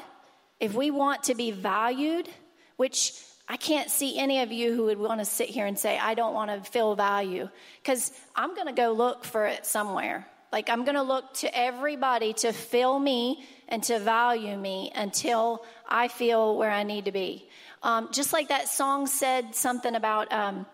if 0.59 0.73
we 0.73 0.89
want 0.91 1.23
to 1.23 1.35
be 1.35 1.51
valued 1.51 2.29
which 2.77 3.13
i 3.49 3.57
can't 3.57 3.89
see 3.89 4.17
any 4.17 4.41
of 4.41 4.53
you 4.53 4.73
who 4.73 4.85
would 4.85 4.97
want 4.97 5.19
to 5.19 5.25
sit 5.25 5.49
here 5.49 5.65
and 5.65 5.77
say 5.77 5.97
i 5.97 6.13
don't 6.13 6.33
want 6.33 6.49
to 6.49 6.71
feel 6.71 6.95
value 6.95 7.49
because 7.81 8.13
i'm 8.37 8.55
going 8.55 8.67
to 8.67 8.73
go 8.73 8.93
look 8.93 9.25
for 9.25 9.45
it 9.45 9.65
somewhere. 9.65 10.25
Like 10.53 10.69
i'm 10.69 10.85
going 10.85 10.95
to 10.95 11.03
look 11.03 11.33
to 11.35 11.57
everybody 11.57 12.31
to 12.33 12.53
fill 12.53 12.97
me 12.97 13.43
and 13.67 13.83
to 13.83 13.99
value 13.99 14.57
me 14.57 14.91
until 14.95 15.65
I 15.87 16.07
feel 16.07 16.57
where 16.57 16.71
I 16.71 16.83
need 16.83 17.05
to 17.05 17.11
be. 17.11 17.47
Um, 17.83 18.09
just 18.11 18.33
like 18.33 18.49
that 18.49 18.67
song 18.67 19.07
said 19.07 19.55
something 19.55 19.95
about, 19.95 20.31
um, 20.31 20.65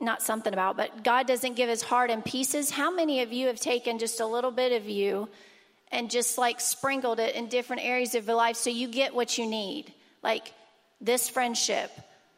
not 0.00 0.22
something 0.22 0.52
about, 0.52 0.76
but 0.76 1.04
God 1.04 1.26
doesn't 1.26 1.54
give 1.54 1.68
his 1.68 1.82
heart 1.82 2.10
in 2.10 2.22
pieces. 2.22 2.70
How 2.70 2.90
many 2.90 3.22
of 3.22 3.32
you 3.32 3.48
have 3.48 3.60
taken 3.60 3.98
just 3.98 4.20
a 4.20 4.26
little 4.26 4.50
bit 4.50 4.72
of 4.72 4.88
you 4.88 5.28
and 5.92 6.10
just 6.10 6.38
like 6.38 6.60
sprinkled 6.60 7.20
it 7.20 7.34
in 7.34 7.48
different 7.48 7.82
areas 7.84 8.14
of 8.14 8.26
your 8.26 8.36
life 8.36 8.56
so 8.56 8.70
you 8.70 8.88
get 8.88 9.14
what 9.14 9.38
you 9.38 9.46
need? 9.46 9.92
Like 10.22 10.52
this 11.00 11.28
friendship, 11.28 11.90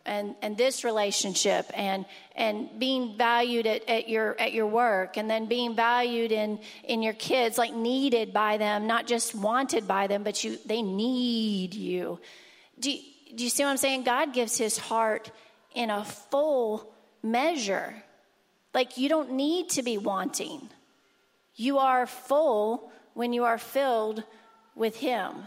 and, 0.04 0.35
and 0.42 0.56
this 0.56 0.85
relationship 0.85 1.71
and 1.75 2.04
and 2.35 2.68
being 2.78 3.16
valued 3.16 3.66
at, 3.66 3.88
at 3.88 4.09
your 4.09 4.38
at 4.40 4.52
your 4.52 4.66
work 4.66 5.16
and 5.16 5.30
then 5.30 5.47
being 5.47 5.75
valued 5.76 6.32
in 6.32 6.59
in 6.85 7.02
your 7.02 7.12
kids 7.12 7.59
like 7.59 7.75
needed 7.75 8.32
by 8.32 8.56
them 8.56 8.87
not 8.87 9.06
just 9.06 9.35
wanted 9.35 9.87
by 9.87 10.06
them 10.06 10.23
but 10.23 10.42
you 10.42 10.59
they 10.66 10.82
need 10.82 11.75
you. 11.75 12.18
Do 12.78 12.90
you, 12.90 13.02
do 13.35 13.44
you 13.44 13.50
see 13.50 13.62
what 13.62 13.71
i'm 13.71 13.76
saying? 13.76 14.04
God 14.04 14.32
gives 14.32 14.59
his 14.59 14.76
heart 14.76 15.30
in 15.75 15.90
a 15.90 16.04
full 16.04 16.92
measure. 17.23 17.94
Like 18.75 18.99
you 18.99 19.09
don't 19.09 19.32
need 19.32 19.71
to 19.71 19.82
be 19.82 19.99
wanting. 19.99 20.68
You 21.54 21.78
are 21.78 22.06
full 22.06 22.90
when 23.14 23.32
you 23.32 23.44
are 23.44 23.59
filled 23.59 24.25
with 24.75 24.97
him 24.97 25.44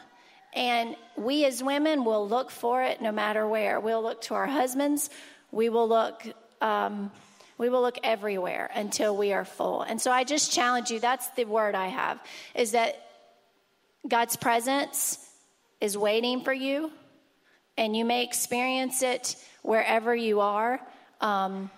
and 0.55 0.95
we 1.17 1.45
as 1.45 1.61
women 1.61 2.05
will 2.05 2.27
look 2.27 2.49
for 2.49 2.81
it 2.81 3.01
no 3.01 3.11
matter 3.11 3.47
where. 3.47 3.79
We'll 3.79 4.01
look 4.01 4.21
to 4.23 4.33
our 4.33 4.47
husbands. 4.47 5.09
We 5.51 5.69
will 5.69 5.87
look. 5.87 6.25
Um, 6.61 7.11
we 7.57 7.69
will 7.69 7.81
look 7.81 7.99
everywhere 8.03 8.69
until 8.73 9.15
we 9.15 9.31
are 9.31 9.45
full. 9.45 9.81
And 9.81 10.01
so 10.01 10.11
I 10.11 10.23
just 10.23 10.51
challenge 10.51 10.91
you. 10.91 10.99
That's 10.99 11.27
the 11.29 11.45
word 11.45 11.73
I 11.73 11.87
have. 11.87 12.19
Is 12.53 12.71
that 12.71 13.01
God's 14.07 14.35
presence 14.35 15.17
is 15.79 15.97
waiting 15.97 16.43
for 16.43 16.53
you, 16.53 16.91
and 17.77 17.95
you 17.95 18.05
may 18.05 18.23
experience 18.23 19.01
it 19.03 19.35
wherever 19.61 20.15
you 20.15 20.41
are. 20.41 20.79
Um, 21.21 21.71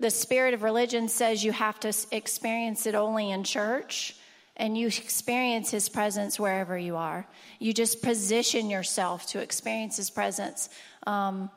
the 0.00 0.10
spirit 0.10 0.54
of 0.54 0.62
religion 0.62 1.08
says 1.08 1.44
you 1.44 1.52
have 1.52 1.78
to 1.80 1.94
experience 2.10 2.86
it 2.86 2.94
only 2.94 3.30
in 3.30 3.44
church 3.44 4.16
and 4.56 4.78
you 4.78 4.86
experience 4.86 5.70
his 5.70 5.88
presence 5.88 6.38
wherever 6.38 6.78
you 6.78 6.96
are. 6.96 7.26
You 7.58 7.72
just 7.72 8.02
position 8.02 8.70
yourself 8.70 9.26
to 9.28 9.40
experience 9.40 9.96
his 9.96 10.10
presence. 10.10 10.68
Um, 11.06 11.50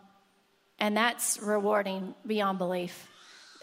and 0.79 0.97
that's 0.97 1.39
rewarding 1.41 2.15
beyond 2.25 2.57
belief. 2.57 3.07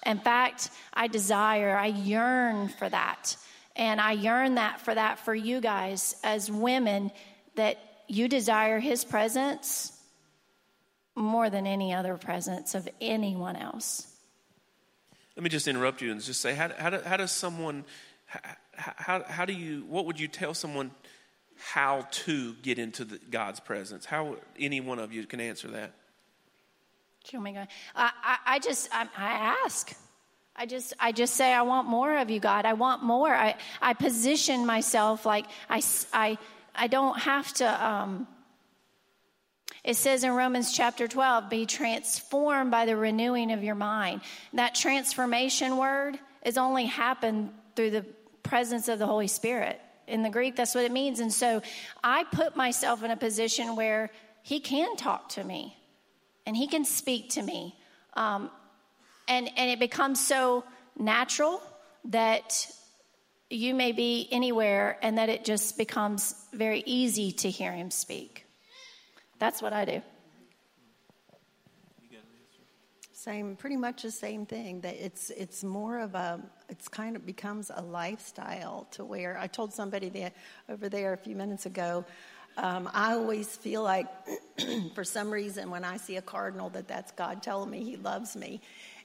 In 0.07 0.19
fact, 0.19 0.71
I 0.93 1.09
desire, 1.09 1.77
I 1.77 1.87
yearn 1.87 2.69
for 2.69 2.89
that. 2.89 3.37
And 3.77 4.01
I 4.01 4.13
yearn 4.13 4.55
that 4.57 4.81
for 4.81 4.95
that 4.95 5.19
for 5.19 5.35
you 5.35 5.61
guys 5.61 6.15
as 6.23 6.51
women 6.51 7.11
that 7.57 7.79
you 8.07 8.29
desire 8.29 8.79
his 8.79 9.05
presence 9.05 9.91
more 11.17 11.51
than 11.51 11.67
any 11.67 11.93
other 11.93 12.17
presence 12.17 12.75
of 12.75 12.89
anyone 13.01 13.57
else. 13.57 14.07
Let 15.37 15.43
me 15.43 15.51
just 15.51 15.67
interrupt 15.67 16.03
you 16.03 16.13
and 16.13 16.21
just 16.21 16.41
say, 16.41 16.55
how, 16.55 16.71
how, 16.79 17.01
how 17.01 17.17
does 17.17 17.33
someone, 17.33 17.85
how, 18.77 19.25
how 19.25 19.45
do 19.45 19.53
you, 19.53 19.85
what 19.89 20.07
would 20.07 20.19
you 20.19 20.29
tell 20.29 20.55
someone 20.55 20.91
how 21.57 22.07
to 22.11 22.55
get 22.55 22.79
into 22.79 23.05
the, 23.05 23.19
God's 23.31 23.61
presence? 23.61 24.05
How 24.05 24.37
any 24.59 24.81
one 24.81 24.99
of 24.99 25.13
you 25.13 25.27
can 25.27 25.41
answer 25.41 25.69
that? 25.69 25.93
Oh 27.35 27.41
my 27.41 27.53
God. 27.53 27.69
I, 27.95 28.11
I, 28.23 28.37
I 28.47 28.59
just, 28.59 28.89
I, 28.93 29.09
I 29.17 29.57
ask. 29.65 29.95
I 30.57 30.67
just, 30.67 30.95
I 31.01 31.13
just 31.13 31.35
say, 31.35 31.53
I 31.53 31.63
want 31.63 31.89
more 31.89 32.19
of 32.19 32.31
you, 32.31 32.39
God. 32.39 32.65
I 32.65 32.75
want 32.75 33.03
more. 33.03 33.35
I, 33.35 33.57
I 33.81 33.95
position 33.95 34.67
myself 34.67 35.27
like 35.27 35.47
I, 35.69 35.83
I, 36.13 36.39
I 36.75 36.87
don't 36.87 37.19
have 37.19 37.53
to, 37.55 37.87
um, 37.87 38.29
it 39.83 39.97
says 39.97 40.23
in 40.25 40.33
Romans 40.33 40.73
chapter 40.73 41.09
12, 41.09 41.51
be 41.51 41.67
transformed 41.67 42.71
by 42.71 42.87
the 42.87 42.97
renewing 42.97 43.53
of 43.53 43.65
your 43.65 43.75
mind. 43.75 44.21
That 44.53 44.75
transformation 44.75 45.77
word 45.77 46.19
is 46.45 46.57
only 46.57 46.87
happened 46.87 47.51
through 47.75 47.91
the 47.91 48.07
presence 48.45 48.87
of 48.87 49.01
the 49.01 49.07
Holy 49.07 49.27
Spirit. 49.27 49.81
In 50.07 50.23
the 50.23 50.31
Greek, 50.31 50.55
that's 50.55 50.75
what 50.75 50.85
it 50.85 50.93
means. 50.93 51.19
And 51.19 51.33
so 51.33 51.63
I 52.05 52.25
put 52.25 52.55
myself 52.55 53.03
in 53.03 53.11
a 53.11 53.17
position 53.17 53.75
where 53.75 54.11
He 54.43 54.61
can 54.61 54.97
talk 54.97 55.31
to 55.31 55.43
me 55.43 55.77
and 56.47 56.57
He 56.57 56.69
can 56.69 56.85
speak 56.85 57.31
to 57.31 57.43
me. 57.43 57.75
Um, 58.15 58.51
and, 59.27 59.51
and 59.57 59.71
it 59.71 59.81
becomes 59.81 60.25
so 60.25 60.63
natural 60.97 61.61
that 62.07 62.71
you 63.51 63.75
may 63.75 63.93
be 63.93 64.29
anywhere 64.31 64.99
and 65.03 65.19
that 65.19 65.29
it 65.29 65.45
just 65.45 65.79
becomes 65.79 66.35
very 66.53 66.83
easy 66.87 67.33
to 67.33 67.51
hear 67.51 67.73
Him 67.73 67.91
speak. 67.91 68.47
That's 69.39 69.61
what 69.61 69.73
I 69.73 69.85
do. 69.85 70.03
Same, 73.25 73.57
pretty 73.57 73.79
much 73.79 74.03
the 74.03 74.11
same 74.11 74.45
thing. 74.45 74.83
That 74.83 75.03
it's 75.03 75.31
it's 75.31 75.65
more 75.65 75.99
of 75.99 76.15
a 76.15 76.43
it's 76.69 76.89
kind 76.89 77.17
of 77.17 77.25
becomes 77.25 77.71
a 77.75 77.81
lifestyle 77.81 78.87
to 78.91 79.03
where 79.03 79.39
I 79.39 79.47
told 79.47 79.73
somebody 79.73 80.11
that 80.11 80.35
over 80.69 80.91
there 80.91 81.15
a 81.15 81.17
few 81.17 81.35
minutes 81.35 81.65
ago. 81.65 82.05
Um, 82.59 82.87
I 82.93 83.15
always 83.15 83.57
feel 83.57 83.83
like, 83.83 84.09
for 84.95 85.05
some 85.05 85.31
reason, 85.31 85.71
when 85.71 85.85
I 85.87 85.97
see 85.97 86.17
a 86.17 86.23
cardinal, 86.23 86.69
that 86.71 86.87
that's 86.87 87.13
God 87.13 87.43
telling 87.43 87.71
me 87.71 87.83
He 87.83 87.97
loves 87.97 88.37
me. 88.37 88.61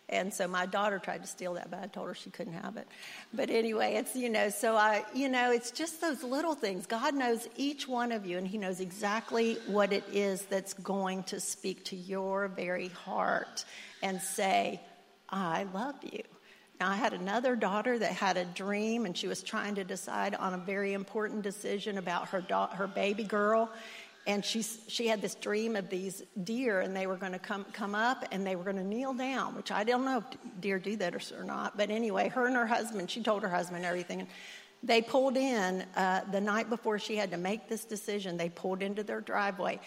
And 0.09 0.33
so 0.33 0.47
my 0.47 0.65
daughter 0.65 0.97
tried 0.97 1.21
to 1.21 1.27
steal 1.27 1.53
that, 1.53 1.69
but 1.69 1.79
I 1.83 1.87
told 1.87 2.07
her 2.07 2.15
she 2.15 2.31
couldn't 2.31 2.53
have 2.53 2.77
it. 2.77 2.87
But 3.31 3.51
anyway, 3.51 3.93
it's, 3.93 4.15
you 4.15 4.29
know, 4.29 4.49
so 4.49 4.75
I, 4.75 5.05
you 5.13 5.29
know, 5.29 5.51
it's 5.51 5.69
just 5.69 6.01
those 6.01 6.23
little 6.23 6.55
things. 6.55 6.87
God 6.87 7.13
knows 7.13 7.47
each 7.57 7.87
one 7.87 8.11
of 8.11 8.25
you, 8.25 8.39
and 8.39 8.47
He 8.47 8.57
knows 8.57 8.79
exactly 8.79 9.57
what 9.67 9.93
it 9.93 10.03
is 10.11 10.41
that's 10.43 10.73
going 10.73 11.23
to 11.23 11.39
speak 11.39 11.85
to 11.85 11.95
your 11.95 12.47
very 12.47 12.87
heart 12.87 13.65
and 14.01 14.19
say, 14.19 14.81
I 15.29 15.67
love 15.73 15.95
you. 16.01 16.23
Now, 16.79 16.89
I 16.89 16.95
had 16.95 17.13
another 17.13 17.55
daughter 17.55 17.99
that 17.99 18.13
had 18.13 18.37
a 18.37 18.45
dream, 18.45 19.05
and 19.05 19.15
she 19.15 19.27
was 19.27 19.43
trying 19.43 19.75
to 19.75 19.83
decide 19.83 20.33
on 20.33 20.53
a 20.53 20.57
very 20.57 20.93
important 20.93 21.43
decision 21.43 21.97
about 21.97 22.29
her, 22.29 22.41
da- 22.41 22.73
her 22.73 22.87
baby 22.87 23.25
girl 23.25 23.69
and 24.29 24.45
she, 24.45 24.61
she 24.61 25.07
had 25.07 25.23
this 25.23 25.33
dream 25.33 25.75
of 25.75 25.89
these 25.89 26.21
deer 26.43 26.81
and 26.81 26.95
they 26.95 27.07
were 27.07 27.15
going 27.15 27.31
to 27.31 27.39
come, 27.39 27.65
come 27.73 27.95
up 27.95 28.23
and 28.31 28.45
they 28.45 28.55
were 28.55 28.63
going 28.63 28.75
to 28.75 28.83
kneel 28.83 29.11
down 29.11 29.55
which 29.55 29.71
i 29.71 29.83
don't 29.83 30.05
know 30.05 30.19
if 30.19 30.61
deer 30.61 30.77
do 30.77 30.95
that 30.97 31.15
or, 31.15 31.43
not. 31.43 31.75
But 31.75 31.89
anyway 31.89 32.29
her 32.29 32.45
and 32.45 32.55
her 32.55 32.67
husband 32.67 33.09
she 33.09 33.23
told 33.23 33.41
her 33.41 33.49
husband 33.49 33.85
everything. 33.85 34.21
And 34.21 34.29
they 34.83 35.01
pulled 35.01 35.35
in 35.35 35.83
uh, 35.95 36.21
the 36.31 36.39
night 36.39 36.69
before 36.69 36.99
she 36.99 37.15
had 37.15 37.31
to 37.31 37.37
make 37.37 37.67
this 37.67 37.85
decision 37.85 38.37
they 38.37 38.49
pulled 38.49 38.83
into 38.83 39.03
their 39.03 39.19
driveway. 39.19 39.79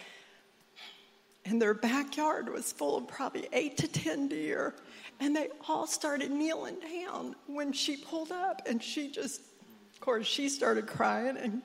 And 1.45 1.61
their 1.61 1.75
backyard 1.75 2.49
was 2.49 2.73
full 2.73 2.97
of 2.97 3.09
probably 3.09 3.49
eight 3.53 3.77
to 3.79 3.89
ten 3.89 4.29
deer. 4.29 4.75
And 5.21 5.35
they 5.35 5.49
all 5.69 5.87
started 5.87 6.31
kneeling 6.31 6.77
down 6.81 7.37
when 7.47 7.73
she 7.73 7.97
pulled 7.97 8.33
up. 8.33 8.63
And 8.67 8.83
she 8.83 9.09
just 9.09 9.41
of 9.95 10.01
course 10.01 10.27
she 10.27 10.49
started 10.49 10.87
crying 10.87 11.37
and 11.37 11.63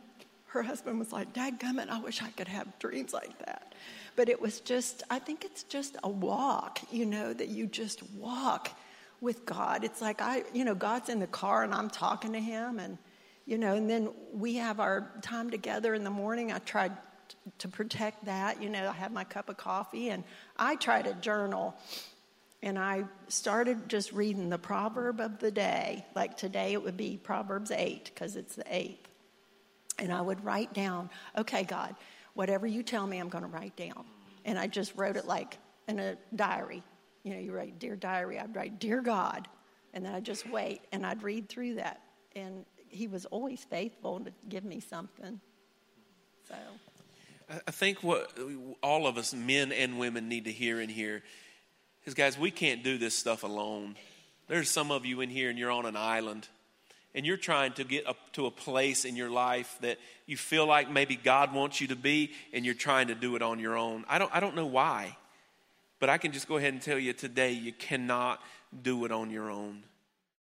her 0.58 0.64
husband 0.64 0.98
was 0.98 1.14
like, 1.14 1.34
Dad 1.34 1.60
gummit, 1.60 1.90
I 1.90 2.00
wish 2.00 2.22
I 2.22 2.30
could 2.32 2.48
have 2.48 2.80
dreams 2.80 3.14
like 3.14 3.38
that. 3.46 3.74
But 4.16 4.28
it 4.28 4.42
was 4.42 4.60
just, 4.60 5.04
I 5.10 5.20
think 5.20 5.46
it's 5.46 5.64
just 5.64 5.98
a 6.04 6.10
walk, 6.10 6.80
you 6.92 7.06
know, 7.06 7.32
that 7.34 7.50
you 7.50 7.68
just 7.68 8.02
walk 8.14 8.72
with 9.22 9.46
God. 9.46 9.84
It's 9.84 10.02
like 10.02 10.22
I, 10.22 10.44
you 10.54 10.66
know, 10.66 10.74
God's 10.74 11.10
in 11.10 11.20
the 11.20 11.28
car 11.28 11.64
and 11.64 11.74
I'm 11.74 11.90
talking 11.90 12.34
to 12.34 12.40
him 12.40 12.80
and, 12.80 12.98
you 13.46 13.60
know, 13.60 13.76
and 13.76 13.88
then 13.88 14.10
we 14.34 14.56
have 14.56 14.80
our 14.80 15.12
time 15.22 15.52
together 15.52 15.94
in 15.94 16.04
the 16.04 16.10
morning. 16.10 16.52
I 16.52 16.58
tried 16.60 16.94
to 17.60 17.68
protect 17.68 18.26
that. 18.26 18.62
You 18.62 18.70
know, 18.70 18.90
I 18.90 18.94
have 18.94 19.12
my 19.12 19.24
cup 19.24 19.50
of 19.50 19.58
coffee 19.58 20.10
and 20.10 20.24
I 20.58 20.76
try 20.76 21.04
to 21.04 21.14
journal. 21.14 21.76
And 22.64 22.80
I 22.80 23.04
started 23.28 23.88
just 23.88 24.12
reading 24.12 24.50
the 24.50 24.58
proverb 24.58 25.22
of 25.22 25.38
the 25.38 25.52
day. 25.52 26.06
Like 26.16 26.38
today 26.38 26.74
it 26.74 26.84
would 26.84 26.98
be 26.98 27.20
Proverbs 27.22 27.70
8 27.70 28.06
because 28.06 28.36
it's 28.36 28.56
the 28.56 28.64
8th. 28.64 28.98
And 30.00 30.14
I 30.14 30.22
would 30.22 30.44
write 30.44 30.74
down, 30.74 31.10
okay, 31.38 31.64
God, 31.64 31.96
whatever 32.34 32.68
you 32.68 32.84
tell 32.84 33.08
me, 33.08 33.18
I'm 33.18 33.30
going 33.30 33.44
to 33.44 33.50
write 33.50 33.76
down. 33.76 34.06
And 34.46 34.58
I 34.58 34.68
just 34.68 34.96
wrote 34.96 35.18
it 35.18 35.26
like 35.26 35.58
in 35.88 36.00
a 36.00 36.18
diary. 36.36 36.84
You 37.24 37.34
know, 37.34 37.40
you 37.40 37.52
write, 37.52 37.80
Dear 37.80 37.96
Diary, 37.96 38.40
I'd 38.40 38.56
write, 38.56 38.80
Dear 38.80 39.02
God. 39.02 39.48
And 39.94 40.06
then 40.06 40.14
I'd 40.14 40.24
just 40.24 40.48
wait 40.50 40.82
and 40.92 41.06
I'd 41.06 41.24
read 41.24 41.50
through 41.50 41.76
that. 41.76 42.02
And 42.36 42.66
he 42.90 43.08
was 43.08 43.26
always 43.26 43.64
faithful 43.64 44.20
to 44.20 44.32
give 44.48 44.64
me 44.64 44.80
something. 44.80 45.42
So. 46.48 46.56
I 47.50 47.72
think 47.72 48.04
what 48.04 48.38
all 48.84 49.08
of 49.08 49.18
us, 49.18 49.34
men 49.34 49.72
and 49.72 49.98
women, 49.98 50.30
need 50.30 50.46
to 50.46 50.52
hear 50.52 50.80
in 50.80 50.90
here 50.90 51.24
is, 52.06 52.14
guys, 52.14 52.38
we 52.38 52.52
can't 52.52 52.84
do 52.84 52.98
this 52.98 53.18
stuff 53.18 53.44
alone. 53.44 53.96
There's 54.48 54.70
some 54.70 54.92
of 54.92 55.06
you 55.06 55.22
in 55.22 55.30
here 55.30 55.50
and 55.50 55.58
you're 55.58 55.72
on 55.72 55.86
an 55.86 55.98
island 55.98 56.48
and 57.18 57.26
you're 57.26 57.36
trying 57.36 57.74
to 57.74 57.84
get 57.84 58.06
up 58.06 58.16
to 58.34 58.46
a 58.46 58.52
place 58.52 59.04
in 59.04 59.16
your 59.16 59.32
life 59.32 59.76
that 59.82 59.98
you 60.28 60.38
feel 60.38 60.68
like 60.68 60.88
maybe 60.88 61.16
God 61.16 61.52
wants 61.52 61.82
you 61.82 61.88
to 61.88 61.96
be, 61.96 62.32
and 62.54 62.64
you're 62.64 62.76
trying 62.76 63.08
to 63.08 63.16
do 63.16 63.36
it 63.36 63.42
on 63.42 63.58
your 63.58 63.76
own. 63.76 64.06
I 64.08 64.20
don't, 64.20 64.30
I 64.36 64.40
don't 64.40 64.56
know 64.56 64.68
why, 64.68 65.18
but 66.00 66.12
I 66.12 66.20
can 66.20 66.32
just 66.32 66.48
go 66.48 66.58
ahead 66.58 66.74
and 66.74 66.82
tell 66.82 67.00
you 67.00 67.14
today 67.14 67.54
you 67.54 67.74
cannot 67.74 68.40
do 68.84 69.04
it 69.04 69.12
on 69.12 69.32
your 69.32 69.50
own. 69.50 69.82